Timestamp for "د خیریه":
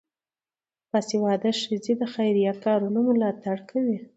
1.97-2.53